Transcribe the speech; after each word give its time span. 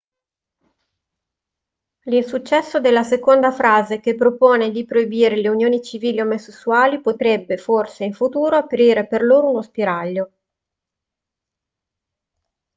l'insuccesso 2.05 2.79
della 2.79 3.03
seconda 3.03 3.51
frase 3.51 3.99
che 3.99 4.15
propone 4.15 4.71
di 4.71 4.83
proibire 4.83 5.39
le 5.39 5.47
unioni 5.49 5.79
civili 5.83 6.19
omosessuali 6.19 6.99
potrebbe 7.01 7.57
forse 7.57 8.03
in 8.05 8.13
futuro 8.13 8.55
aprire 8.55 9.05
per 9.05 9.21
loro 9.21 9.51
uno 9.51 9.61
spiraglio 9.61 10.31